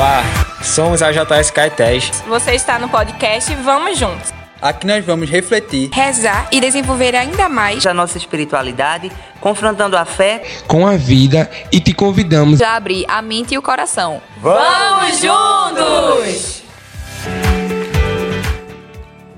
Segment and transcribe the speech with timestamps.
[0.00, 0.22] Olá,
[0.62, 2.22] somos a JS Caetés.
[2.26, 4.32] Você está no podcast Vamos Juntos.
[4.62, 10.42] Aqui nós vamos refletir, rezar e desenvolver ainda mais a nossa espiritualidade, confrontando a fé
[10.66, 14.22] com a vida e te convidamos a abrir a mente e o coração.
[14.40, 16.62] Vamos juntos!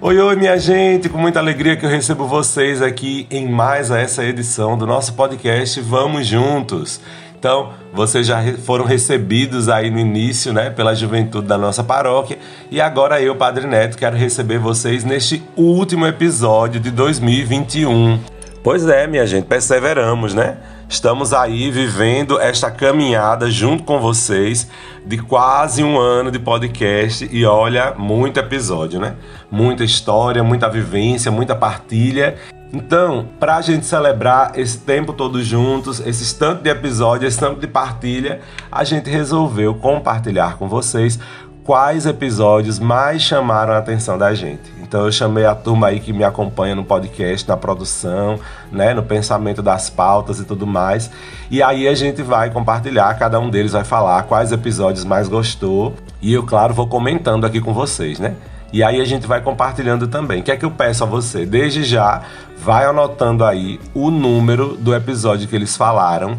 [0.01, 4.25] Oi, oi, minha gente, com muita alegria que eu recebo vocês aqui em mais essa
[4.25, 7.01] edição do nosso podcast Vamos Juntos.
[7.43, 12.39] Então, vocês já foram recebidos aí no início, né, pela juventude da nossa paróquia,
[12.71, 18.21] e agora eu, Padre Neto, quero receber vocês neste último episódio de 2021.
[18.63, 20.59] Pois é, minha gente, perseveramos, né?
[20.89, 24.69] Estamos aí vivendo esta caminhada junto com vocês
[25.05, 29.17] de quase um ano de podcast e olha, muito episódio, né?
[29.51, 32.37] Muita história, muita vivência, muita partilha
[32.73, 37.61] então, para a gente celebrar esse tempo todo juntos, esse tanto de episódios, esse tanto
[37.61, 38.41] de partilha,
[38.71, 41.19] a gente resolveu compartilhar com vocês
[41.65, 44.73] quais episódios mais chamaram a atenção da gente.
[44.81, 48.39] Então eu chamei a turma aí que me acompanha no podcast, na produção,
[48.71, 51.11] né, no pensamento das pautas e tudo mais.
[51.51, 55.95] E aí a gente vai compartilhar, cada um deles vai falar quais episódios mais gostou.
[56.21, 58.35] E eu, claro, vou comentando aqui com vocês, né?
[58.73, 60.41] E aí a gente vai compartilhando também.
[60.41, 61.45] O que é que eu peço a você?
[61.45, 62.23] Desde já,
[62.57, 66.39] vai anotando aí o número do episódio que eles falaram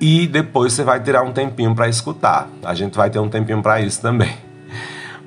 [0.00, 2.48] e depois você vai tirar um tempinho para escutar.
[2.64, 4.32] A gente vai ter um tempinho para isso também.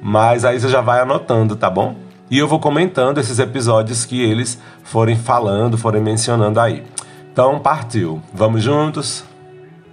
[0.01, 1.95] Mas aí você já vai anotando, tá bom?
[2.31, 6.83] E eu vou comentando esses episódios que eles forem falando, forem mencionando aí.
[7.31, 8.21] Então, partiu.
[8.33, 9.23] Vamos juntos?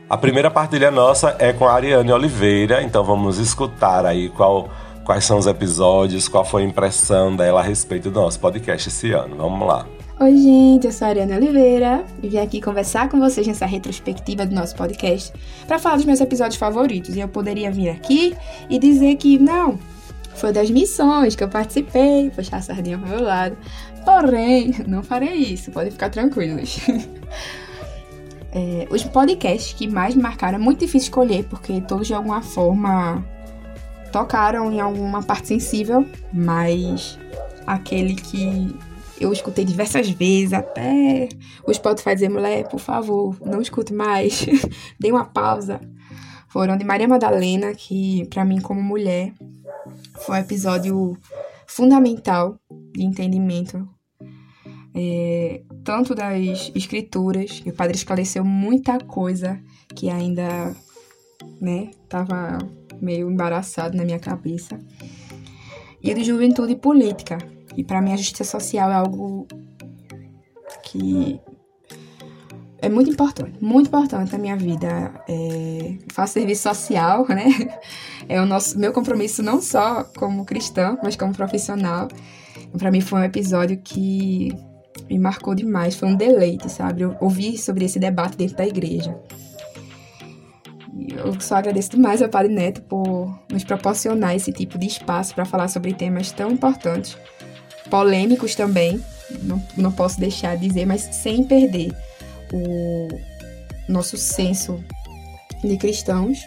[0.09, 4.69] A primeira partilha nossa é com a Ariane Oliveira, então vamos escutar aí qual
[5.11, 9.11] quais são os episódios, qual foi a impressão dela a respeito do nosso podcast esse
[9.11, 9.35] ano.
[9.35, 9.85] Vamos lá.
[10.21, 14.47] Oi, gente, eu sou a Ariana Oliveira e vim aqui conversar com vocês nessa retrospectiva
[14.47, 15.33] do nosso podcast
[15.67, 17.17] para falar dos meus episódios favoritos.
[17.17, 18.37] E eu poderia vir aqui
[18.69, 19.81] e dizer que não,
[20.37, 23.59] foi das missões que eu participei, puxar a sardinha para meu lado.
[24.05, 26.79] Porém, não farei isso, podem ficar tranquilos.
[28.55, 32.43] é, os podcasts que mais me marcaram é muito difícil escolher, porque todos de alguma
[32.43, 33.25] forma
[34.13, 37.19] tocaram em alguma parte sensível, mas
[37.67, 38.75] aquele que
[39.21, 41.29] eu escutei diversas vezes, até
[41.67, 44.47] o Spotify dizer, mulher, por favor, não escute mais,
[44.99, 45.81] dê uma pausa.
[46.49, 49.33] Foram de Maria Madalena, que para mim como mulher
[50.21, 51.17] foi um episódio
[51.67, 52.59] fundamental
[52.93, 53.89] de entendimento
[54.95, 59.61] é, tanto das escrituras, que o padre esclareceu muita coisa
[59.95, 60.75] que ainda,
[61.61, 62.59] né, tava
[63.01, 64.79] meio embaraçado na minha cabeça.
[66.03, 67.39] E de juventude política.
[67.77, 69.47] E para mim a justiça social é algo
[70.85, 71.41] que
[72.83, 75.13] é muito importante, muito importante na minha vida.
[75.29, 77.45] É, faço serviço social, né?
[78.29, 82.09] É o nosso meu compromisso não só como cristã, mas como profissional.
[82.79, 84.55] Para mim foi um episódio que
[85.09, 87.03] me marcou demais, foi um deleite, sabe?
[87.03, 89.19] Eu ouvi sobre esse debate dentro da igreja.
[91.09, 95.45] Eu só agradeço demais ao Padre Neto por nos proporcionar esse tipo de espaço para
[95.45, 97.17] falar sobre temas tão importantes,
[97.89, 99.03] polêmicos também,
[99.43, 101.95] não, não posso deixar de dizer, mas sem perder
[102.53, 103.09] o
[103.89, 104.83] nosso senso
[105.63, 106.47] de cristãos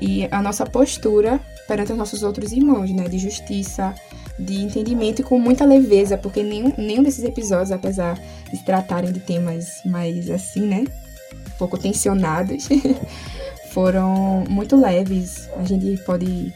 [0.00, 3.94] e a nossa postura perante os nossos outros irmãos, né, de justiça,
[4.38, 8.18] de entendimento e com muita leveza, porque nenhum, nenhum desses episódios, apesar
[8.52, 10.84] de tratarem de temas mais assim, né,
[11.32, 12.68] um pouco tensionados,
[13.76, 15.50] foram muito leves.
[15.58, 16.50] A gente pode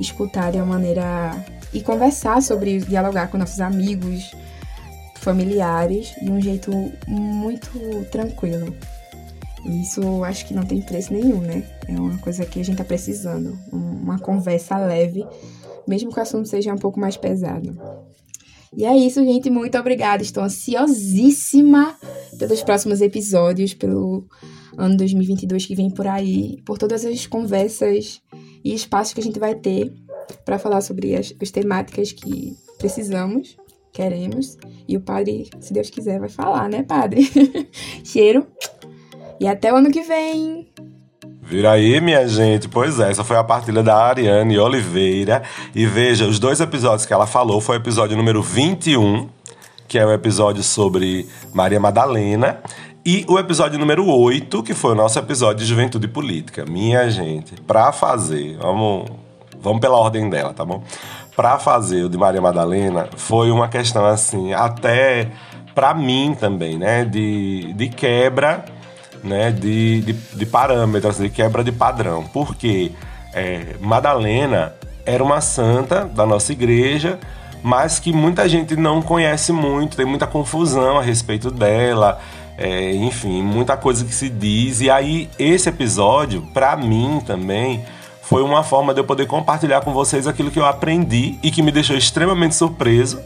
[0.00, 4.32] escutar de uma maneira e conversar sobre, dialogar com nossos amigos,
[5.16, 6.72] familiares, de um jeito
[7.06, 7.68] muito
[8.10, 8.74] tranquilo.
[9.66, 11.62] Isso acho que não tem preço nenhum, né?
[11.86, 13.58] É uma coisa que a gente tá precisando.
[13.70, 15.26] Uma conversa leve,
[15.86, 17.78] mesmo que o assunto seja um pouco mais pesado.
[18.74, 19.50] E é isso, gente.
[19.50, 20.22] Muito obrigada.
[20.22, 21.94] Estou ansiosíssima
[22.38, 24.24] pelos próximos episódios, pelo
[24.76, 28.20] ano 2022 que vem por aí, por todas as conversas
[28.64, 29.92] e espaços que a gente vai ter
[30.44, 33.56] para falar sobre as, as temáticas que precisamos,
[33.92, 34.56] queremos.
[34.88, 37.28] E o padre, se Deus quiser, vai falar, né, padre?
[38.04, 38.46] Cheiro.
[39.38, 40.68] E até o ano que vem.
[41.42, 42.68] Vira aí, minha gente.
[42.68, 45.42] Pois é, essa foi a partilha da Ariane Oliveira.
[45.74, 49.28] E veja, os dois episódios que ela falou foi o episódio número 21,
[49.88, 52.62] que é o episódio sobre Maria Madalena,
[53.04, 56.64] e o episódio número 8, que foi o nosso episódio de Juventude Política.
[56.64, 59.10] Minha gente, pra fazer, vamos,
[59.60, 60.82] vamos pela ordem dela, tá bom?
[61.34, 65.30] Pra fazer o de Maria Madalena, foi uma questão assim, até
[65.74, 67.04] para mim também, né?
[67.04, 68.64] De, de quebra,
[69.24, 69.50] né?
[69.50, 72.24] De, de, de parâmetros, de quebra de padrão.
[72.32, 72.92] Porque
[73.34, 74.74] É, Madalena
[75.06, 77.18] era uma santa da nossa igreja,
[77.62, 82.20] mas que muita gente não conhece muito, tem muita confusão a respeito dela.
[82.62, 84.80] É, enfim, muita coisa que se diz.
[84.80, 87.84] E aí, esse episódio, para mim também,
[88.22, 91.60] foi uma forma de eu poder compartilhar com vocês aquilo que eu aprendi e que
[91.60, 93.20] me deixou extremamente surpreso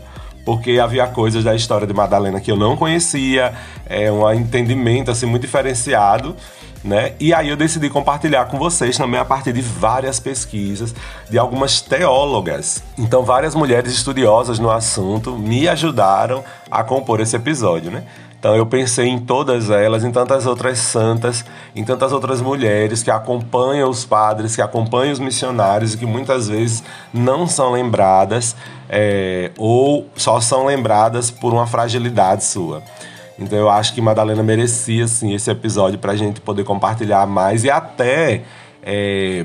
[0.46, 3.52] porque havia coisas da história de Madalena que eu não conhecia,
[3.84, 6.36] é um entendimento assim muito diferenciado.
[6.84, 7.14] Né?
[7.18, 10.94] E aí eu decidi compartilhar com vocês também a partir de várias pesquisas
[11.28, 12.80] de algumas teólogas.
[12.96, 18.04] Então várias mulheres estudiosas no assunto me ajudaram a compor esse episódio, né?
[18.38, 21.44] Então eu pensei em todas elas, em tantas outras santas,
[21.74, 26.48] em tantas outras mulheres que acompanham os padres, que acompanham os missionários e que muitas
[26.48, 28.54] vezes não são lembradas
[28.88, 32.82] é, ou só são lembradas por uma fragilidade sua.
[33.38, 37.64] Então eu acho que Madalena merecia assim, esse episódio para a gente poder compartilhar mais
[37.64, 38.42] e até
[38.82, 39.44] é,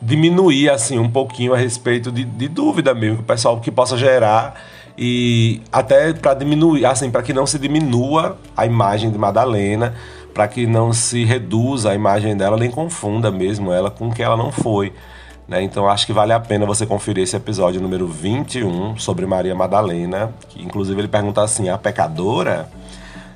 [0.00, 3.96] diminuir assim um pouquinho a respeito de, de dúvida mesmo que o pessoal que possa
[3.96, 4.54] gerar
[4.96, 9.94] e até para diminuir, assim, para que não se diminua a imagem de Madalena,
[10.32, 14.22] para que não se reduza a imagem dela, nem confunda mesmo ela com o que
[14.22, 14.92] ela não foi.
[15.46, 15.62] Né?
[15.62, 20.32] Então acho que vale a pena você conferir esse episódio número 21 sobre Maria Madalena,
[20.48, 22.68] que inclusive ele pergunta assim: a pecadora?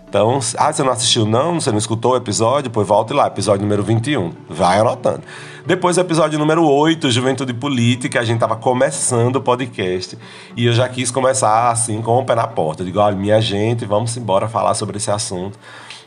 [0.08, 1.60] Então, ah, você não assistiu não?
[1.60, 2.70] Você não escutou o episódio?
[2.70, 4.32] Pois volte lá, episódio número 21.
[4.48, 5.20] Vai anotando.
[5.66, 10.16] Depois o episódio número 8, Juventude Política, a gente tava começando o podcast.
[10.56, 12.80] E eu já quis começar assim, com o pé na porta.
[12.80, 15.58] Eu digo, olha, minha gente, vamos embora falar sobre esse assunto.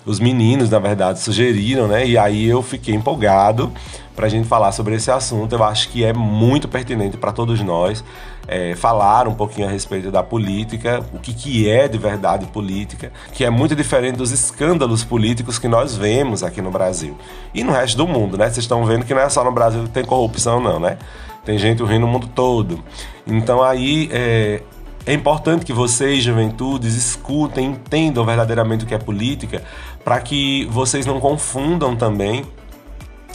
[0.06, 2.06] Os meninos, na verdade, sugeriram, né?
[2.06, 3.72] E aí eu fiquei empolgado
[4.16, 5.54] para a gente falar sobre esse assunto.
[5.54, 8.04] Eu acho que é muito pertinente para todos nós
[8.48, 13.12] é, falar um pouquinho a respeito da política, o que, que é de verdade política,
[13.34, 17.18] que é muito diferente dos escândalos políticos que nós vemos aqui no Brasil
[17.54, 18.46] e no resto do mundo, né?
[18.46, 20.98] Vocês estão vendo que não é só no Brasil que tem corrupção, não, né?
[21.46, 22.84] Tem gente ruim no mundo todo.
[23.26, 24.62] Então aí é,
[25.06, 29.64] é importante que vocês, juventudes, escutem, entendam verdadeiramente o que é política,
[30.04, 32.46] para que vocês não confundam também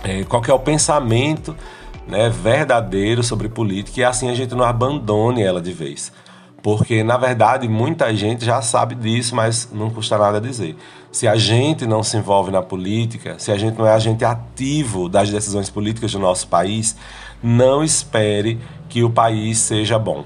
[0.05, 1.57] é, qual é o pensamento
[2.07, 6.13] né, verdadeiro sobre política e assim a gente não abandone ela de vez.
[6.63, 10.77] Porque, na verdade, muita gente já sabe disso, mas não custa nada dizer.
[11.13, 15.09] Se a gente não se envolve na política, se a gente não é agente ativo
[15.09, 16.97] das decisões políticas do nosso país,
[17.41, 18.59] não espere
[18.89, 20.25] que o país seja bom.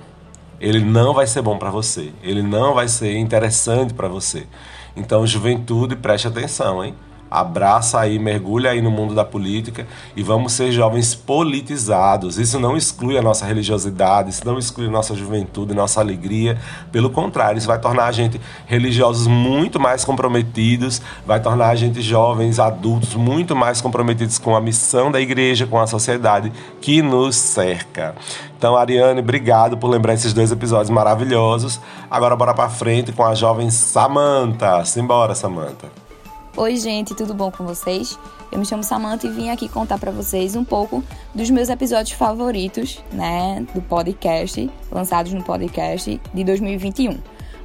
[0.60, 2.12] Ele não vai ser bom para você.
[2.22, 4.46] Ele não vai ser interessante para você.
[4.94, 6.94] Então, juventude, preste atenção, hein?
[7.30, 9.86] Abraça aí, mergulha aí no mundo da política
[10.16, 12.38] e vamos ser jovens politizados.
[12.38, 16.58] Isso não exclui a nossa religiosidade, isso não exclui a nossa juventude, nossa alegria.
[16.90, 22.02] Pelo contrário, isso vai tornar a gente religiosos muito mais comprometidos, vai tornar a gente
[22.02, 27.36] jovens, adultos muito mais comprometidos com a missão da igreja, com a sociedade que nos
[27.36, 28.14] cerca.
[28.58, 31.80] Então, Ariane, obrigado por lembrar esses dois episódios maravilhosos.
[32.10, 34.84] Agora bora para frente com a jovem Samantha.
[34.84, 36.09] Simbora, Samantha.
[36.56, 38.18] Oi, gente, tudo bom com vocês?
[38.50, 41.02] Eu me chamo Samantha e vim aqui contar para vocês um pouco
[41.32, 47.18] dos meus episódios favoritos, né, do podcast, lançados no podcast de 2021.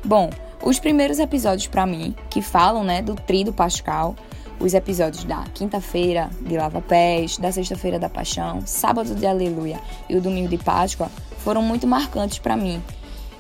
[0.04, 0.30] Bom,
[0.64, 4.16] os primeiros episódios para mim, que falam, né, do Trido Pascal,
[4.60, 10.16] os episódios da quinta-feira de Lava Pés, da sexta-feira da Paixão, sábado de Aleluia e
[10.16, 12.82] o domingo de Páscoa, foram muito marcantes para mim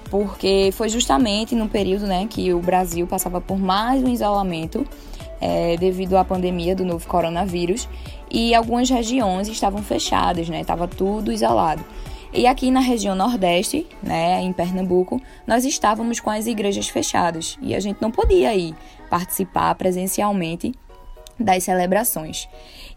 [0.09, 4.85] porque foi justamente no período né, que o Brasil passava por mais um isolamento
[5.41, 7.87] é, devido à pandemia do novo coronavírus
[8.31, 10.63] e algumas regiões estavam fechadas, né?
[10.63, 11.83] Tava tudo isolado.
[12.33, 17.73] E aqui na região Nordeste, né, em Pernambuco, nós estávamos com as igrejas fechadas e
[17.73, 18.75] a gente não podia ir
[19.09, 20.73] participar presencialmente
[21.39, 22.49] das celebrações.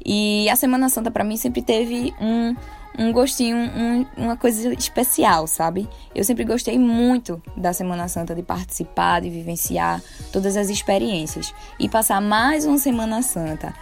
[0.05, 2.57] E a Semana Santa para mim sempre teve um
[2.99, 5.89] um gostinho, um, uma coisa especial, sabe?
[6.15, 10.03] Eu sempre gostei muito da Semana Santa, de participar, de vivenciar
[10.33, 11.55] todas as experiências.
[11.79, 13.73] E passar mais uma Semana Santa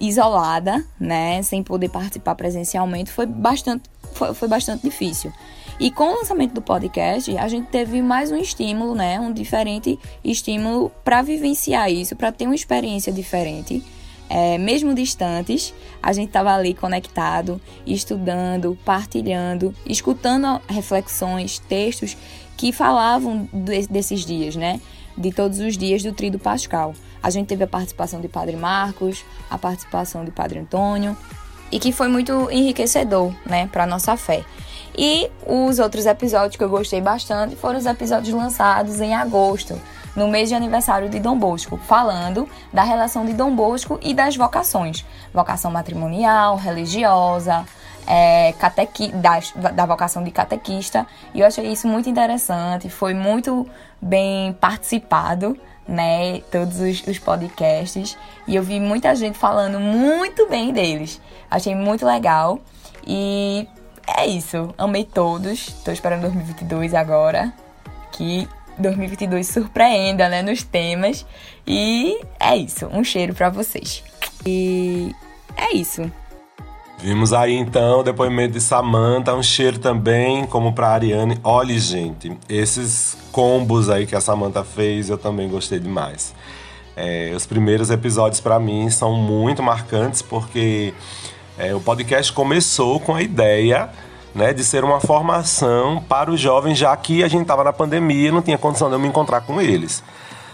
[0.00, 5.32] isolada, né, sem poder participar presencialmente, foi bastante, foi, foi bastante difícil.
[5.78, 9.98] E com o lançamento do podcast, a gente teve mais um estímulo, né, um diferente
[10.24, 13.84] estímulo para vivenciar isso, para ter uma experiência diferente
[14.28, 22.16] é, mesmo distantes, a gente estava ali conectado, estudando, partilhando, escutando reflexões, textos
[22.56, 24.80] que falavam de, desses dias, né?
[25.16, 26.94] De todos os dias do Trido Pascal.
[27.22, 31.16] A gente teve a participação de Padre Marcos, a participação de Padre Antônio,
[31.70, 34.44] e que foi muito enriquecedor, né, para nossa fé.
[34.96, 39.80] E os outros episódios que eu gostei bastante foram os episódios lançados em agosto,
[40.14, 44.36] no mês de aniversário de Dom Bosco, falando da relação de Dom Bosco e das
[44.36, 47.64] vocações: vocação matrimonial, religiosa,
[48.06, 51.06] é, catequi, da, da vocação de catequista.
[51.34, 53.66] E eu achei isso muito interessante, foi muito
[54.00, 55.58] bem participado,
[55.88, 56.40] né?
[56.50, 58.16] Todos os, os podcasts.
[58.46, 61.20] E eu vi muita gente falando muito bem deles.
[61.50, 62.60] Achei muito legal.
[63.06, 63.68] E
[64.06, 64.74] é isso.
[64.76, 65.72] Amei todos.
[65.84, 67.52] Tô esperando 2022 agora.
[68.12, 70.42] Que 2022 surpreenda, né?
[70.42, 71.26] Nos temas.
[71.66, 72.86] E é isso.
[72.86, 74.02] Um cheiro para vocês.
[74.46, 75.14] E
[75.56, 76.10] é isso.
[76.98, 81.38] Vimos aí então o depoimento de Samantha, um cheiro também, como para Ariane.
[81.42, 86.34] Olha, gente, esses combos aí que a Samantha fez, eu também gostei demais.
[86.96, 90.94] É, os primeiros episódios para mim são muito marcantes porque
[91.58, 93.90] é, o podcast começou com a ideia
[94.34, 98.28] né, de ser uma formação para os jovens, já que a gente estava na pandemia
[98.28, 100.02] e não tinha condição de eu me encontrar com eles.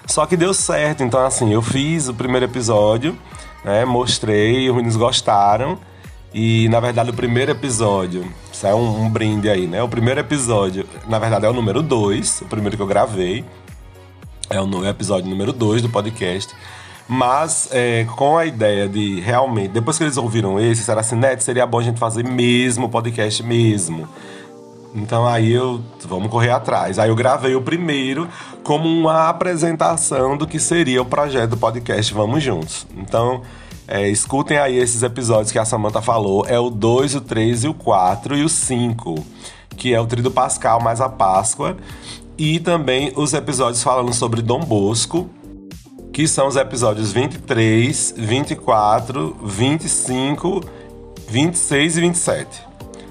[0.06, 3.16] Só que deu certo, então assim, eu fiz o primeiro episódio,
[3.64, 5.78] né, mostrei, os meninos gostaram.
[6.32, 9.82] E na verdade o primeiro episódio, isso é um, um brinde aí, né?
[9.82, 13.44] O primeiro episódio, na verdade, é o número 2, o primeiro que eu gravei.
[14.48, 16.54] É o episódio número 2 do podcast.
[17.12, 21.66] Mas é, com a ideia de realmente, depois que eles ouviram esse, será assim, seria
[21.66, 24.08] bom a gente fazer mesmo podcast mesmo.
[24.94, 27.00] Então aí eu vamos correr atrás.
[27.00, 28.28] Aí eu gravei o primeiro
[28.62, 32.86] como uma apresentação do que seria o projeto do podcast Vamos Juntos.
[32.96, 33.42] Então
[33.88, 36.46] é, escutem aí esses episódios que a Samantha falou.
[36.46, 39.16] É o 2, o 3 e o 4 e o 5,
[39.76, 41.76] que é o Trido Pascal mais a Páscoa.
[42.38, 45.28] E também os episódios falando sobre Dom Bosco,
[46.20, 50.60] que são os episódios 23, 24, 25,
[51.26, 52.62] 26 e 27.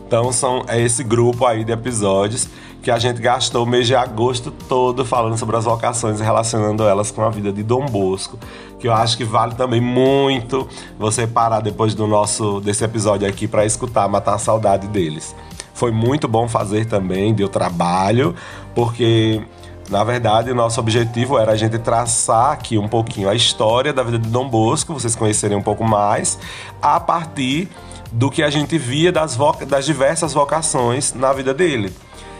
[0.06, 2.48] Então são é esse grupo aí de episódios
[2.84, 6.84] que a gente gastou o mês de agosto todo falando sobre as vocações e relacionando
[6.84, 8.38] elas com a vida de Dom Bosco,
[8.78, 10.68] que eu acho que vale também muito
[11.00, 15.36] você parar depois do nosso desse episódio aqui para escutar, matar a saudade deles.
[15.74, 18.36] Foi muito bom fazer também, deu trabalho,
[18.76, 19.42] porque
[19.90, 24.04] na verdade, o nosso objetivo era a gente traçar aqui um pouquinho a história da
[24.04, 26.38] vida de Dom Bosco, vocês conhecerem um pouco mais,
[26.80, 27.68] a partir
[28.12, 31.92] do que a gente via das, das diversas vocações na vida dele.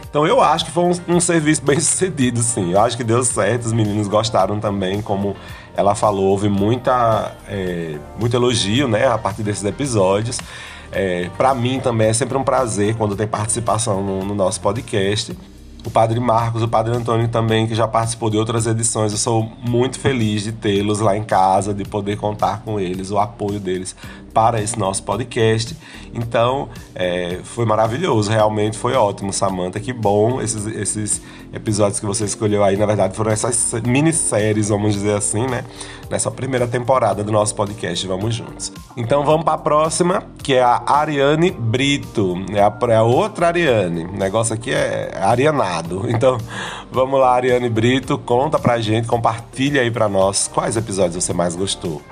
[0.08, 2.72] Então eu acho que foi um, um, serviço bem sucedido, sim.
[2.72, 5.34] Eu acho que deu certo, os meninos gostaram também, como
[5.76, 10.38] ela falou, houve muita, é, muito elogio, né, a partir desses episódios.
[10.92, 15.36] É, para mim também é sempre um prazer quando tem participação no, no nosso podcast
[15.84, 19.12] o Padre Marcos, o Padre Antônio também, que já participou de outras edições.
[19.12, 23.18] Eu sou muito feliz de tê-los lá em casa, de poder contar com eles, o
[23.18, 23.96] apoio deles
[24.32, 25.76] para esse nosso podcast.
[26.12, 29.78] Então, é, foi maravilhoso, realmente foi ótimo, Samantha.
[29.78, 31.22] Que bom esses, esses
[31.52, 32.76] episódios que você escolheu aí.
[32.76, 35.64] Na verdade, foram essas minisséries, vamos dizer assim, né?
[36.10, 38.72] Nessa primeira temporada do nosso podcast Vamos Juntos.
[38.96, 42.34] Então, vamos para a próxima, que é a Ariane Brito.
[42.52, 44.04] É a, é a outra Ariane.
[44.04, 46.08] O negócio aqui é arianado.
[46.20, 46.36] Então,
[46.90, 48.18] vamos lá, Ariane Brito.
[48.18, 52.02] Conta pra gente, compartilha aí para nós quais episódios você mais gostou.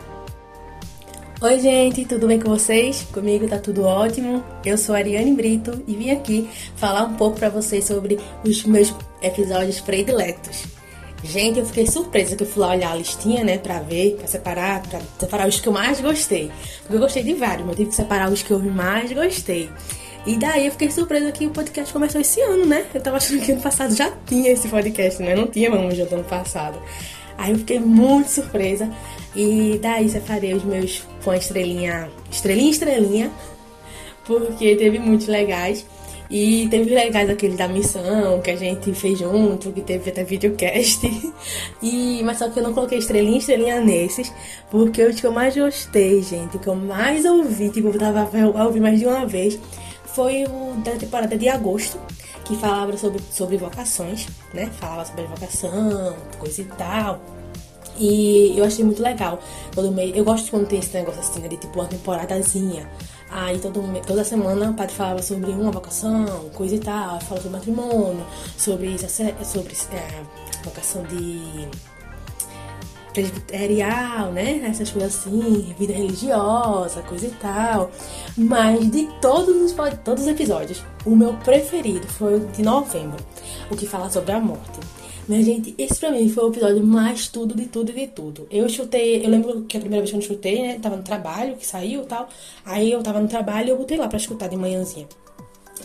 [1.41, 3.07] Oi, gente, tudo bem com vocês?
[3.13, 4.43] Comigo tá tudo ótimo.
[4.65, 8.93] Eu sou Ariane Brito e vim aqui falar um pouco para vocês sobre os meus
[9.23, 10.65] episódios prediletos.
[11.23, 14.27] Gente, eu fiquei surpresa que eu fui lá olhar a listinha, né, pra ver, pra
[14.27, 16.51] separar, pra separar os que eu mais gostei.
[16.81, 19.71] Porque eu gostei de vários, mas eu tive que separar os que eu mais gostei.
[20.27, 22.85] E daí eu fiquei surpresa que o podcast começou esse ano, né?
[22.93, 25.37] Eu tava achando que ano passado já tinha esse podcast, né?
[25.37, 26.83] Não tinha Vamos Junto ano passado.
[27.39, 28.91] Aí eu fiquei muito surpresa.
[29.35, 33.31] E daí separei os meus com estrelinha, estrelinha, estrelinha,
[34.27, 35.87] porque teve muitos legais.
[36.31, 41.01] E teve legais aquele da missão que a gente fez junto, que teve até videocast.
[41.81, 44.33] E, mas só que eu não coloquei estrelinha estrelinha nesses,
[44.71, 48.29] porque os que eu mais gostei, gente, que eu mais ouvi, tipo, eu tava
[48.59, 49.59] a ouvir mais de uma vez,
[50.07, 51.97] foi o da temporada de agosto,
[52.49, 54.71] que falava sobre, sobre vocações, né?
[54.81, 57.21] Falava sobre vocação, coisa e tal.
[57.99, 59.39] E eu achei muito legal.
[59.73, 62.89] Todo mês, eu gosto quando tem esse negócio assim, né, de tipo uma temporadazinha.
[63.31, 67.51] Aí todo, toda semana o padre falava sobre uma vocação, coisa e tal, falava sobre
[67.51, 68.25] matrimônio,
[68.57, 68.97] sobre,
[69.45, 70.23] sobre é,
[70.65, 71.69] vocação de
[73.19, 74.63] presbiterial, né?
[74.65, 77.91] Essas coisas assim, vida religiosa, coisa e tal.
[78.37, 83.19] Mas de todos os, todos os episódios, o meu preferido foi o de novembro,
[83.71, 84.79] o que fala sobre a morte.
[85.27, 88.47] Minha gente, esse pra mim foi o episódio mais tudo de tudo de tudo.
[88.51, 90.79] Eu chutei, eu lembro que a primeira vez que eu chutei, né?
[90.81, 92.29] Tava no trabalho, que saiu e tal.
[92.65, 95.07] Aí eu tava no trabalho e eu botei lá pra escutar de manhãzinha.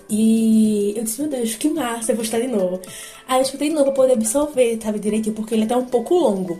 [0.09, 2.79] E eu disse, meu Deus, que massa, eu vou escutar de novo.
[3.27, 5.85] Aí eu escutei de novo pra poder absorver, sabe, direitinho, porque ele é até um
[5.85, 6.57] pouco longo.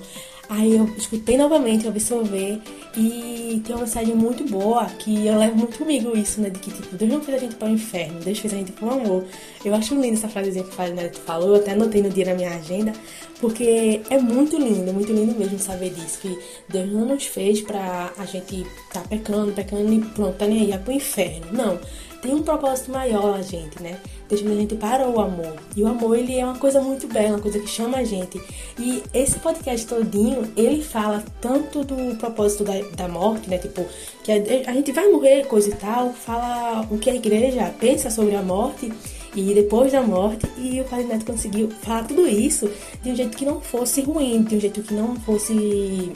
[0.56, 2.60] Aí eu escutei novamente, absorver
[2.96, 6.52] e tem uma mensagem muito boa que eu levo muito comigo isso, né?
[6.52, 8.72] De que tipo, Deus não fez a gente para o inferno, Deus fez a gente
[8.72, 9.26] para o amor.
[9.66, 12.36] Eu acho linda essa frasezinha que Fábio Neto falou, eu até anotei no dia na
[12.36, 12.94] minha agenda,
[13.42, 16.38] porque é muito lindo, muito lindo mesmo saber disso, que
[16.70, 20.72] Deus não nos fez pra a gente tá pecando, pecando e pronto, tá nem aí,
[20.72, 21.48] é pro inferno.
[21.52, 21.80] Não
[22.24, 24.00] tem um propósito maior a gente, né?
[24.34, 25.56] Deixando a gente para o amor.
[25.76, 28.42] E o amor, ele é uma coisa muito bela, uma coisa que chama a gente.
[28.80, 33.58] E esse podcast todinho, ele fala tanto do propósito da, da morte, né?
[33.58, 33.86] Tipo,
[34.24, 34.36] que a,
[34.72, 36.14] a gente vai morrer, coisa e tal.
[36.14, 38.92] Fala o que a igreja pensa sobre a morte
[39.36, 42.70] e depois da morte, e o Padre Neto conseguiu falar tudo isso
[43.02, 46.12] de um jeito que não fosse ruim, de um jeito que não fosse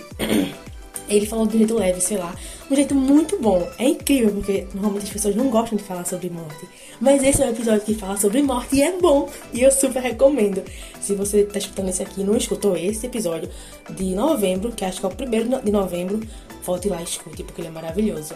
[1.07, 2.35] Ele falou de um jeito leve, sei lá.
[2.69, 3.67] Um jeito muito bom.
[3.77, 6.67] É incrível, porque normalmente as pessoas não gostam de falar sobre morte.
[6.99, 9.29] Mas esse é um episódio que fala sobre morte e é bom.
[9.53, 10.63] E eu super recomendo.
[10.99, 13.49] Se você tá escutando esse aqui e não escutou esse episódio
[13.89, 16.19] de novembro, que acho que é o primeiro de novembro,
[16.63, 18.33] volte lá e escute, porque ele é maravilhoso.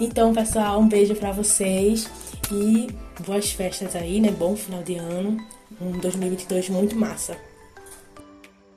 [0.00, 2.08] Então, pessoal, um beijo para vocês
[2.52, 2.88] e
[3.24, 4.30] boas festas aí, né?
[4.30, 5.36] Bom final de ano.
[5.80, 7.36] Um 2022 muito massa.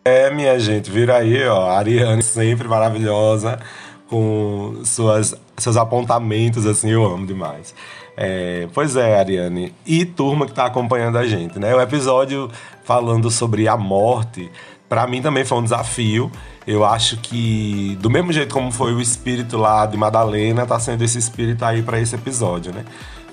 [0.04, 1.70] É, minha gente, vira aí, ó.
[1.70, 3.60] A Ariane sempre maravilhosa,
[4.10, 7.76] com suas, seus apontamentos, assim, eu amo demais.
[8.18, 9.74] É, pois é, Ariane.
[9.86, 11.74] E turma que tá acompanhando a gente, né?
[11.76, 12.50] O episódio
[12.84, 14.52] falando sobre a morte,
[14.90, 16.32] para mim também foi um desafio.
[16.66, 21.04] Eu acho que, do mesmo jeito como foi o espírito lá de Madalena, tá sendo
[21.04, 22.86] esse espírito aí para esse episódio, né?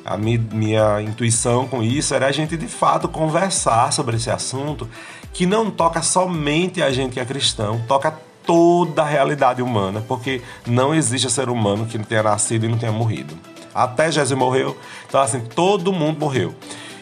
[0.05, 4.89] A minha, minha intuição com isso era a gente de fato conversar sobre esse assunto
[5.33, 10.43] que não toca somente a gente que é cristão, toca toda a realidade humana, porque
[10.67, 13.35] não existe ser humano que não tenha nascido e não tenha morrido.
[13.75, 16.55] Até Jesus morreu, então assim, todo mundo morreu.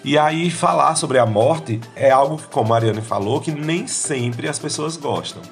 [0.04, 3.86] E aí falar sobre a morte é algo que, como a Mariane falou, que nem
[3.86, 5.42] sempre as pessoas gostam.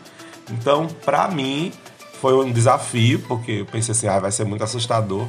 [0.51, 1.73] Então, para mim,
[2.21, 5.27] foi um desafio, porque eu pensei assim, ah, vai ser muito assustador,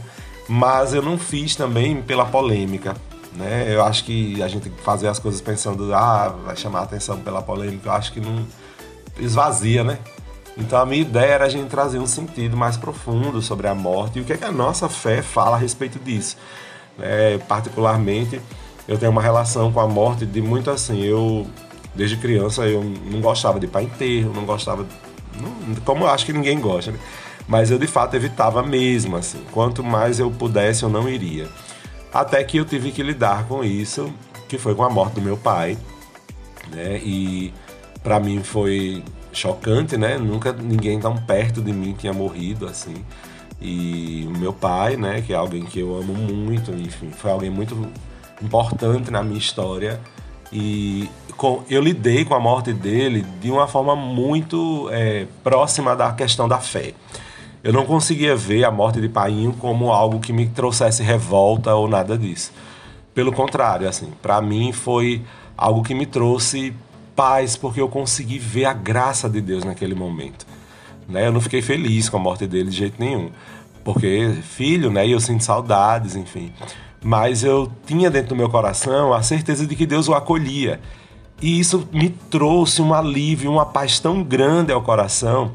[0.47, 2.95] mas eu não fiz também pela polêmica.
[3.35, 3.73] Né?
[3.73, 7.19] Eu acho que a gente tem que fazer as coisas pensando, ah, vai chamar atenção
[7.19, 8.45] pela polêmica, eu acho que não
[9.19, 9.99] esvazia, né?
[10.57, 14.19] Então a minha ideia era a gente trazer um sentido mais profundo sobre a morte
[14.19, 16.37] e o que, é que a nossa fé fala a respeito disso.
[16.97, 18.41] É, particularmente,
[18.87, 21.45] eu tenho uma relação com a morte de muito assim, eu
[21.93, 24.85] desde criança eu não gostava de ir para enterro, não gostava,
[25.41, 26.99] não, como eu acho que ninguém gosta, né?
[27.47, 29.39] mas eu de fato evitava mesmo assim.
[29.51, 31.47] Quanto mais eu pudesse, eu não iria.
[32.15, 34.09] Até que eu tive que lidar com isso,
[34.47, 35.77] que foi com a morte do meu pai,
[36.71, 36.97] né?
[37.03, 37.53] E
[38.01, 40.17] para mim foi chocante, né?
[40.17, 43.03] Nunca ninguém tão perto de mim tinha morrido assim.
[43.59, 47.49] E o meu pai, né, que é alguém que eu amo muito, enfim, foi alguém
[47.49, 47.85] muito
[48.41, 49.99] importante na minha história.
[50.53, 56.13] E com, eu lidei com a morte dele de uma forma muito é, próxima da
[56.13, 56.93] questão da fé
[57.65, 61.87] eu não conseguia ver a morte de Painho como algo que me trouxesse revolta ou
[61.87, 62.51] nada disso.
[63.11, 65.23] Pelo contrário, assim, para mim foi
[65.57, 66.75] algo que me trouxe
[67.15, 70.45] paz, porque eu consegui ver a graça de Deus naquele momento.
[71.09, 71.25] Né?
[71.25, 73.31] Eu não fiquei feliz com a morte dele de jeito nenhum,
[73.83, 75.07] porque filho, né?
[75.07, 76.53] E eu sinto saudades, enfim.
[77.03, 80.79] Mas eu tinha dentro do meu coração a certeza de que Deus o acolhia.
[81.41, 85.51] E isso me trouxe um alívio, uma paz tão grande ao coração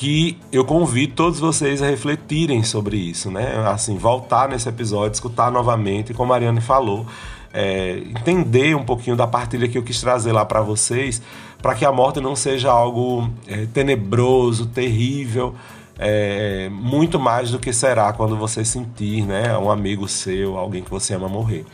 [0.00, 3.62] que eu convido todos vocês a refletirem sobre isso, né?
[3.66, 7.04] Assim, voltar nesse episódio, escutar novamente, como a Mariane falou,
[7.52, 11.20] é, entender um pouquinho da partilha que eu quis trazer lá para vocês,
[11.60, 15.54] para que a morte não seja algo é, tenebroso, terrível,
[15.98, 20.90] é, muito mais do que será quando você sentir, né, um amigo seu, alguém que
[20.90, 21.66] você ama morrer.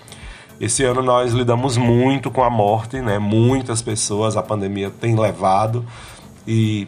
[0.60, 3.20] Esse ano nós lidamos muito com a morte, né?
[3.20, 5.84] Muitas pessoas a pandemia tem levado
[6.46, 6.86] e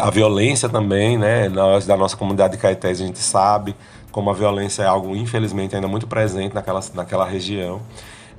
[0.00, 1.48] a violência também, né?
[1.48, 3.74] Nós, da nossa comunidade de Caetés, a gente sabe
[4.10, 7.80] como a violência é algo, infelizmente, ainda muito presente naquela, naquela região.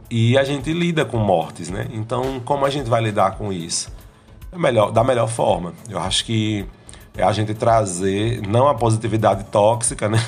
[0.09, 1.87] E a gente lida com mortes, né?
[1.91, 3.91] Então, como a gente vai lidar com isso?
[4.51, 5.73] É melhor, da melhor forma.
[5.89, 6.65] Eu acho que
[7.17, 10.23] é a gente trazer, não a positividade tóxica, né?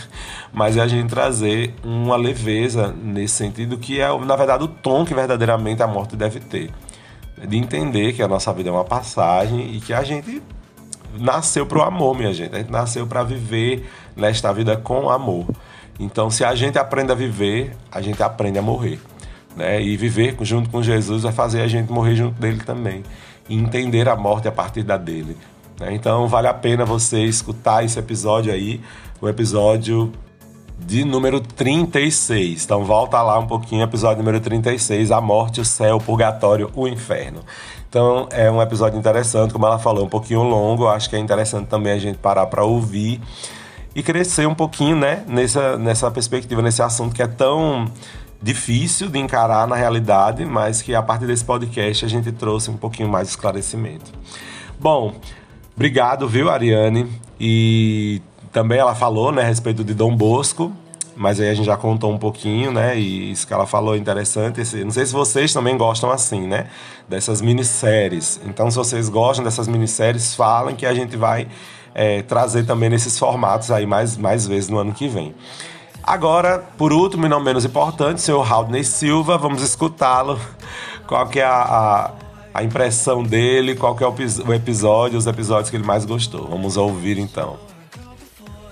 [0.52, 5.06] Mas é a gente trazer uma leveza nesse sentido que é, na verdade, o tom
[5.06, 6.72] que verdadeiramente a morte deve ter.
[7.48, 10.42] De entender que a nossa vida é uma passagem e que a gente
[11.20, 12.56] nasceu para o amor, minha gente.
[12.56, 15.48] A gente nasceu para viver nesta vida com amor.
[16.00, 19.00] Então, se a gente aprende a viver, a gente aprende a morrer.
[19.56, 19.82] Né?
[19.82, 23.04] E viver junto com Jesus vai fazer a gente morrer junto dele também.
[23.48, 25.38] E entender a morte a partir da dele.
[25.80, 25.94] Né?
[25.94, 28.82] Então, vale a pena você escutar esse episódio aí,
[29.22, 30.12] o episódio
[30.78, 32.64] de número 36.
[32.64, 36.88] Então volta lá um pouquinho, episódio número 36, A Morte, o Céu, o Purgatório, o
[36.88, 37.42] Inferno.
[37.96, 40.86] Então é um episódio interessante, como ela falou, um pouquinho longo.
[40.86, 43.22] Acho que é interessante também a gente parar para ouvir
[43.96, 47.90] e crescer um pouquinho, né, nessa, nessa perspectiva, nesse assunto que é tão
[48.42, 52.76] difícil de encarar na realidade, mas que a partir desse podcast a gente trouxe um
[52.76, 54.12] pouquinho mais de esclarecimento.
[54.78, 55.14] Bom,
[55.74, 57.10] obrigado, viu, Ariane?
[57.40, 60.70] E também ela falou, né, a respeito de Dom Bosco,
[61.16, 62.98] mas aí a gente já contou um pouquinho, né?
[62.98, 64.62] E isso que ela falou é interessante.
[64.84, 66.68] Não sei se vocês também gostam assim, né?
[67.08, 68.40] Dessas minisséries.
[68.46, 71.48] Então, se vocês gostam dessas minisséries, falem que a gente vai
[71.94, 75.34] é, trazer também nesses formatos aí mais, mais vezes no ano que vem.
[76.04, 80.40] Agora, por último e não menos importante, o senhor Haldney Silva, vamos escutá-lo.
[81.08, 82.12] Qual que é a, a,
[82.54, 84.14] a, impressão dele, qual que é o,
[84.48, 86.48] o episódio, os episódios que ele mais gostou.
[86.48, 87.58] Vamos ouvir então.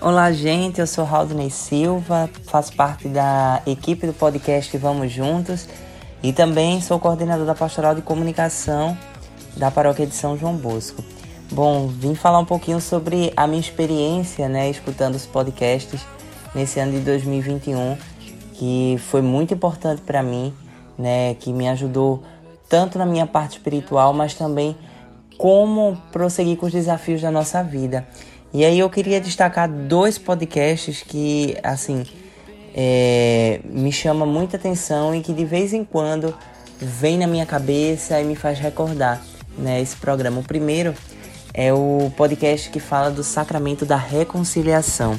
[0.04, 0.82] Olá, gente.
[0.82, 5.66] Eu sou Haldney Silva, faço parte da equipe do podcast Vamos Juntos
[6.22, 8.94] e também sou coordenador da Pastoral de Comunicação
[9.56, 11.02] da Paróquia de São João Bosco.
[11.50, 16.02] Bom, vim falar um pouquinho sobre a minha experiência, né, escutando os podcasts
[16.54, 17.96] nesse ano de 2021,
[18.52, 20.52] que foi muito importante para mim,
[20.98, 22.22] né, que me ajudou
[22.68, 24.76] tanto na minha parte espiritual, mas também
[25.38, 28.06] como prosseguir com os desafios da nossa vida.
[28.54, 32.06] E aí eu queria destacar dois podcasts que, assim,
[32.72, 36.32] é, me chama muita atenção e que de vez em quando
[36.78, 39.20] vem na minha cabeça e me faz recordar
[39.58, 40.38] né, esse programa.
[40.38, 40.94] O primeiro
[41.52, 45.18] é o podcast que fala do sacramento da reconciliação.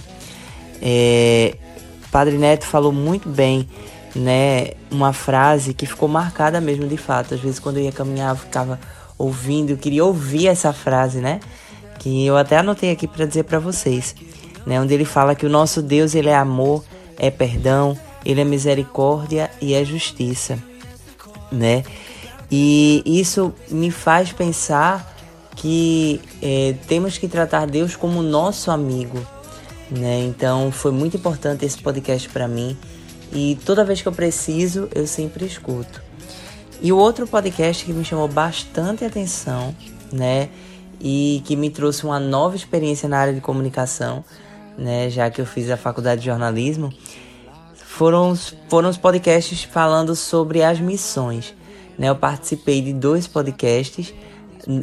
[0.82, 1.58] É,
[2.10, 3.68] Padre Neto falou muito bem,
[4.16, 7.34] né, uma frase que ficou marcada mesmo de fato.
[7.34, 8.80] Às vezes quando eu ia caminhar eu ficava
[9.18, 11.42] ouvindo, eu queria ouvir essa frase, né?
[12.06, 14.16] Que eu até anotei aqui para dizer para vocês,
[14.64, 16.84] né, onde ele fala que o nosso Deus ele é amor,
[17.18, 20.60] é perdão, ele é misericórdia e é justiça,
[21.52, 21.84] né?
[22.52, 25.16] E isso me faz pensar
[25.56, 29.20] que é, temos que tratar Deus como nosso amigo,
[29.90, 30.26] né?
[30.26, 32.78] Então foi muito importante esse podcast para mim
[33.34, 36.04] e toda vez que eu preciso eu sempre escuto.
[36.80, 39.76] E o outro podcast que me chamou bastante atenção,
[40.14, 40.50] né?
[41.00, 44.24] E que me trouxe uma nova experiência na área de comunicação,
[44.78, 46.92] né, já que eu fiz a faculdade de jornalismo,
[47.76, 51.54] foram os, foram os podcasts falando sobre as missões.
[51.98, 54.14] Né, eu participei de dois podcasts,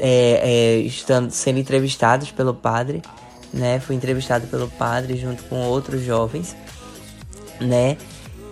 [0.00, 3.02] é, é, estando, sendo entrevistados pelo padre,
[3.52, 6.56] né, fui entrevistado pelo padre junto com outros jovens,
[7.60, 7.96] né,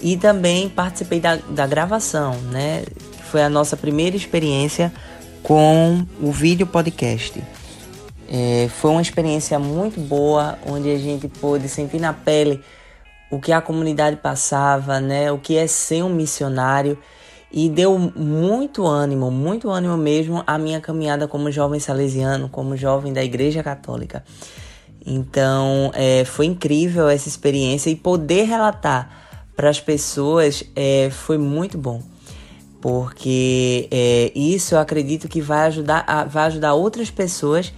[0.03, 2.85] e também participei da, da gravação, né,
[3.31, 4.93] foi a nossa primeira experiência
[5.43, 7.43] com o vídeo podcast.
[8.29, 12.61] É, foi uma experiência muito boa, onde a gente pôde sentir na pele
[13.31, 15.31] o que a comunidade passava, né?
[15.33, 16.99] O que é ser um missionário
[17.53, 23.13] e deu muito ânimo, muito ânimo mesmo à minha caminhada como jovem salesiano, como jovem
[23.13, 24.25] da Igreja Católica.
[25.05, 29.11] Então, é, foi incrível essa experiência e poder relatar
[29.57, 32.03] para as pessoas é, foi muito bom
[32.81, 37.73] porque é, isso eu acredito que vai ajudar, a, vai ajudar outras pessoas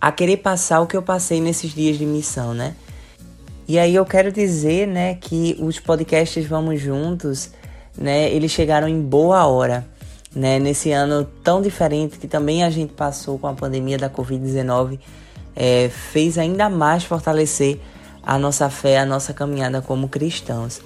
[0.00, 2.74] a querer passar o que eu passei nesses dias de missão, né?
[3.66, 7.50] E aí eu quero dizer, né, que os podcasts Vamos Juntos,
[7.96, 9.86] né, eles chegaram em boa hora,
[10.34, 14.98] né, nesse ano tão diferente que também a gente passou com a pandemia da Covid-19,
[15.54, 17.78] é, fez ainda mais fortalecer
[18.22, 20.80] a nossa fé, a nossa caminhada como cristãos.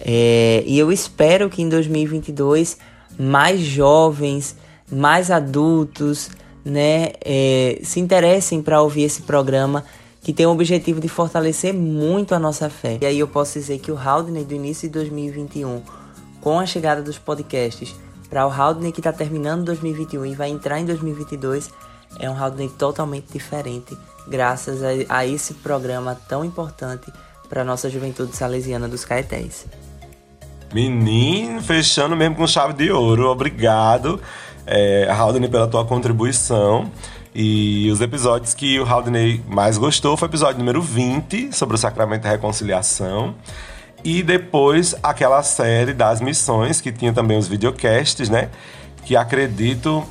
[0.00, 2.78] É, e eu espero que em 2022
[3.18, 4.56] mais jovens,
[4.90, 6.30] mais adultos,
[6.64, 9.84] né, é, se interessem para ouvir esse programa
[10.22, 12.98] que tem o objetivo de fortalecer muito a nossa fé.
[13.00, 15.82] E aí eu posso dizer que o Haldner do início de 2021,
[16.40, 17.94] com a chegada dos podcasts,
[18.28, 21.70] para o Haldner que está terminando 2021 e vai entrar em 2022,
[22.18, 23.96] é um Haldner totalmente diferente,
[24.28, 27.10] graças a, a esse programa tão importante
[27.48, 29.66] para a nossa juventude salesiana dos Caetés.
[30.72, 33.28] Menino, fechando mesmo com chave de ouro.
[33.28, 34.20] Obrigado,
[34.66, 36.90] é, Haldane, pela tua contribuição.
[37.34, 41.78] E os episódios que o Haldane mais gostou foi o episódio número 20, sobre o
[41.78, 43.34] Sacramento da Reconciliação.
[44.02, 48.48] E depois aquela série das missões, que tinha também os videocasts, né?
[49.04, 50.04] Que acredito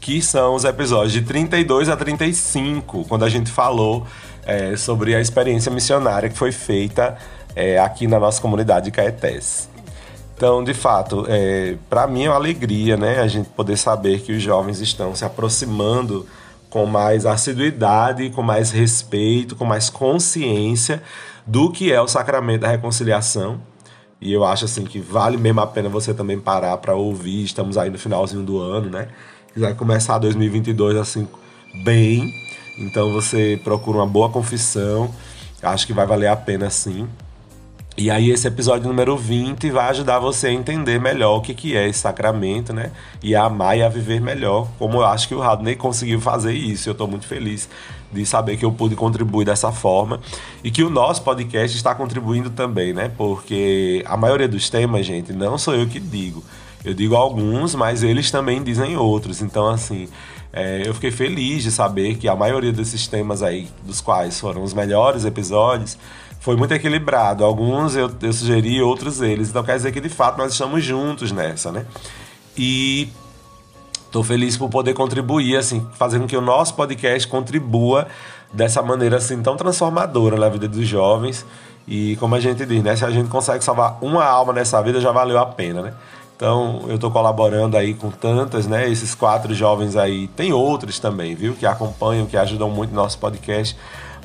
[0.00, 4.06] que são os episódios de 32 a 35, quando a gente falou
[4.44, 7.16] é, sobre a experiência missionária que foi feita
[7.54, 9.68] é, aqui na nossa comunidade de Caetés.
[10.36, 14.32] Então, de fato, é, para mim é uma alegria, né, a gente poder saber que
[14.32, 16.26] os jovens estão se aproximando
[16.68, 21.02] com mais assiduidade, com mais respeito, com mais consciência
[21.46, 23.62] do que é o sacramento da reconciliação.
[24.20, 27.42] E eu acho assim que vale mesmo a pena você também parar para ouvir.
[27.44, 29.08] Estamos aí no finalzinho do ano, né?
[29.54, 31.26] Quiser começar 2022 assim
[31.82, 32.30] bem,
[32.78, 35.10] então você procura uma boa confissão.
[35.62, 37.08] Acho que vai valer a pena sim.
[37.98, 41.74] E aí esse episódio número 20 vai ajudar você a entender melhor o que, que
[41.74, 42.92] é esse sacramento, né?
[43.22, 46.52] E a amar e a viver melhor, como eu acho que o Radney conseguiu fazer
[46.52, 46.90] isso.
[46.90, 47.70] Eu estou muito feliz
[48.12, 50.20] de saber que eu pude contribuir dessa forma
[50.62, 53.10] e que o nosso podcast está contribuindo também, né?
[53.16, 56.44] Porque a maioria dos temas, gente, não sou eu que digo.
[56.84, 59.40] Eu digo alguns, mas eles também dizem outros.
[59.40, 60.06] Então, assim,
[60.52, 64.62] é, eu fiquei feliz de saber que a maioria desses temas aí, dos quais foram
[64.62, 65.96] os melhores episódios,
[66.40, 67.44] foi muito equilibrado.
[67.44, 69.50] Alguns eu, eu sugeri, outros eles.
[69.50, 71.84] Então quer dizer que de fato nós estamos juntos nessa, né?
[72.56, 73.08] E
[74.10, 78.06] tô feliz por poder contribuir, assim, fazendo com que o nosso podcast contribua
[78.52, 81.44] dessa maneira assim tão transformadora na vida dos jovens.
[81.86, 82.96] E como a gente diz, né?
[82.96, 85.94] Se a gente consegue salvar uma alma nessa vida, já valeu a pena, né?
[86.36, 88.90] Então, eu estou colaborando aí com tantas, né?
[88.90, 90.28] Esses quatro jovens aí.
[90.28, 91.54] Tem outros também, viu?
[91.54, 93.76] Que acompanham, que ajudam muito no nosso podcast.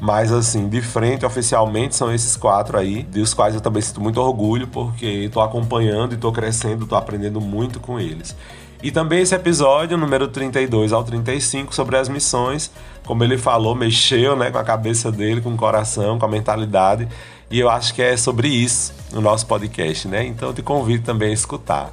[0.02, 4.20] Mas, assim, de frente, oficialmente, são esses quatro aí, dos quais eu também sinto muito
[4.20, 8.36] orgulho, porque estou acompanhando e estou crescendo, estou aprendendo muito com eles.
[8.82, 12.72] E também esse episódio, número 32 ao 35, sobre as missões,
[13.06, 17.08] como ele falou, mexeu né, com a cabeça dele, com o coração, com a mentalidade.
[17.52, 20.26] E eu acho que é sobre isso no nosso podcast, né?
[20.26, 21.92] Então eu te convido também a escutar.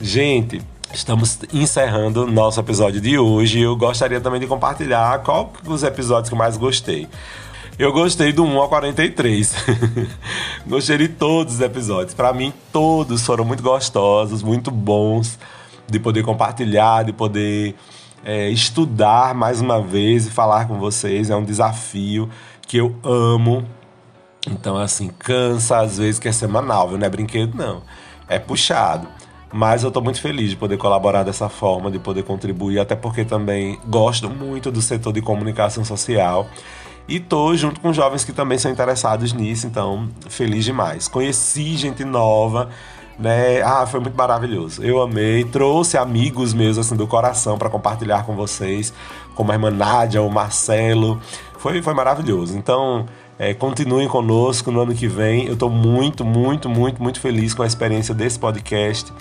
[0.00, 0.60] Gente,
[0.92, 3.60] Estamos encerrando nosso episódio de hoje.
[3.60, 7.08] Eu gostaria também de compartilhar qual os episódios que eu mais gostei.
[7.78, 9.54] Eu gostei do 1 ao 43.
[10.66, 12.14] gostei de todos os episódios.
[12.14, 15.38] Para mim, todos foram muito gostosos, muito bons
[15.86, 17.74] de poder compartilhar, de poder
[18.24, 21.28] é, estudar mais uma vez e falar com vocês.
[21.28, 22.30] É um desafio
[22.62, 23.66] que eu amo.
[24.48, 26.96] Então, assim, cansa às vezes que é semanal, viu?
[26.96, 27.82] Não é brinquedo, não.
[28.28, 29.06] É puxado.
[29.52, 33.24] Mas eu estou muito feliz de poder colaborar dessa forma, de poder contribuir, até porque
[33.24, 36.48] também gosto muito do setor de comunicação social.
[37.08, 41.06] E tô junto com jovens que também são interessados nisso, então feliz demais.
[41.06, 42.68] Conheci gente nova,
[43.16, 43.62] né?
[43.62, 44.82] Ah, foi muito maravilhoso.
[44.82, 48.92] Eu amei, trouxe amigos meus assim do coração para compartilhar com vocês,
[49.36, 51.20] como a irmã Nádia, o Marcelo.
[51.58, 52.56] Foi, foi maravilhoso.
[52.58, 53.06] Então,
[53.38, 55.46] é, continuem conosco no ano que vem.
[55.46, 59.12] Eu estou muito, muito, muito, muito feliz com a experiência desse podcast.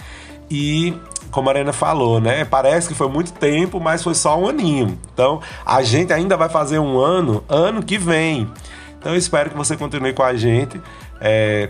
[0.50, 0.94] E
[1.32, 2.46] como a Arena falou, né?
[2.46, 4.98] Parece que foi muito tempo, mas foi só um aninho.
[5.14, 8.50] Então, a gente ainda vai fazer um ano, ano que vem.
[8.98, 10.80] Então, eu espero que você continue com a gente.
[11.20, 11.70] É,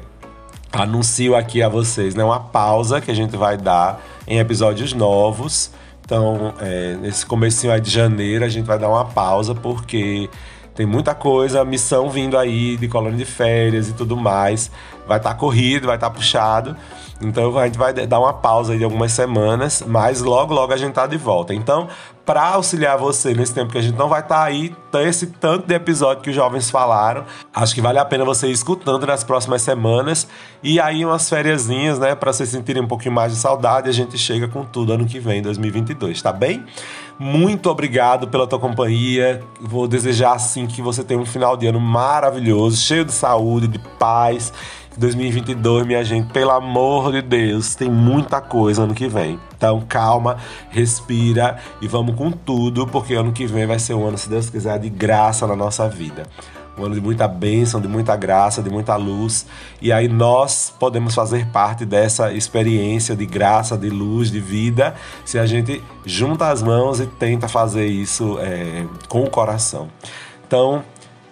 [0.71, 2.23] anuncio aqui a vocês, né?
[2.23, 5.71] Uma pausa que a gente vai dar em episódios novos.
[6.03, 10.29] Então, é, nesse comecinho de janeiro, a gente vai dar uma pausa, porque
[10.75, 14.69] tem muita coisa, missão vindo aí de colônia de férias e tudo mais.
[15.07, 16.75] Vai estar tá corrido, vai estar tá puxado.
[17.21, 20.77] Então a gente vai dar uma pausa aí de algumas semanas, mas logo logo a
[20.77, 21.53] gente tá de volta.
[21.53, 21.87] Então,
[22.25, 25.67] para auxiliar você nesse tempo que a gente não vai estar tá aí, esse tanto
[25.67, 29.23] de episódio que os jovens falaram, acho que vale a pena você ir escutando nas
[29.23, 30.27] próximas semanas
[30.63, 34.17] e aí umas fériasinhas, né, para vocês sentirem um pouquinho mais de saudade, a gente
[34.17, 36.65] chega com tudo ano que vem, 2022, tá bem?
[37.17, 39.41] Muito obrigado pela tua companhia.
[39.61, 43.79] Vou desejar assim que você tenha um final de ano maravilhoso, cheio de saúde, de
[43.97, 44.51] paz
[44.97, 49.39] 2022, minha gente, pelo amor de Deus, tem muita coisa ano que vem.
[49.57, 50.37] Então, calma,
[50.69, 54.49] respira e vamos com tudo, porque ano que vem vai ser um ano, se Deus
[54.49, 56.23] quiser, de graça na nossa vida.
[56.77, 59.45] Um ano de muita bênção, de muita graça, de muita luz.
[59.81, 65.39] E aí nós podemos fazer parte dessa experiência de graça, de luz, de vida, se
[65.39, 69.87] a gente junta as mãos e tenta fazer isso é, com o coração.
[70.45, 70.83] Então,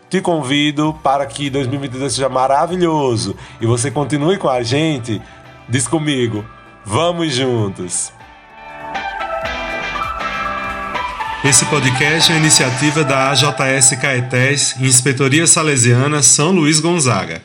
[0.10, 5.22] te convido para que 2022 seja maravilhoso e você continue com a gente.
[5.68, 6.46] Diz comigo,
[6.86, 8.14] vamos juntos!
[11.46, 17.44] Esse podcast é iniciativa da AJS Caetés, Inspetoria Salesiana São Luís Gonzaga.